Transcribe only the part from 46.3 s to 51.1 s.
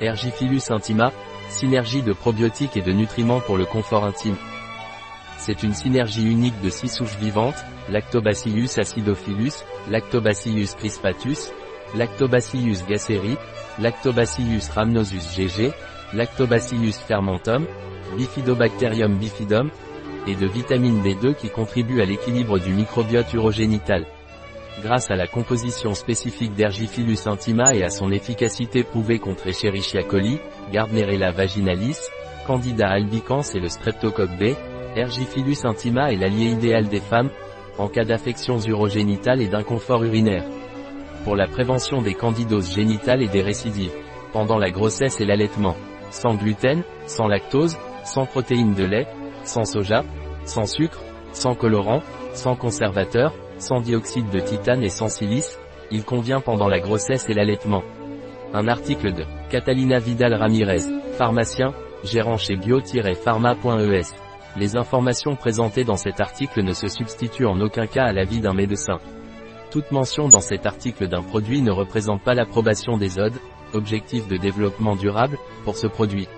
gluten, sans lactose, sans protéines de lait, sans soja, sans sucre,